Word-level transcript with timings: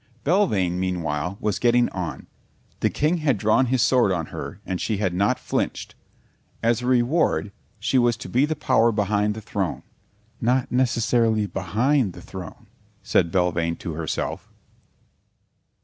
Belvane, 0.23 0.79
meanwhile, 0.79 1.37
was 1.39 1.59
getting 1.59 1.87
on. 1.89 2.25
The 2.79 2.89
King 2.89 3.17
had 3.17 3.37
drawn 3.37 3.67
his 3.67 3.83
sword 3.83 4.11
on 4.11 4.25
her 4.33 4.59
and 4.65 4.81
she 4.81 4.97
had 4.97 5.13
not 5.13 5.37
flinched. 5.37 5.93
As 6.63 6.81
a 6.81 6.87
reward 6.87 7.51
she 7.77 7.99
was 7.99 8.17
to 8.17 8.27
be 8.27 8.47
the 8.47 8.55
power 8.55 8.91
behind 8.91 9.35
the 9.35 9.41
throne. 9.41 9.83
"Not 10.41 10.71
necessarily 10.71 11.45
behind 11.45 12.13
the 12.13 12.21
throne," 12.23 12.65
said 13.03 13.31
Belvane 13.31 13.75
to 13.75 13.93
herself. 13.93 14.49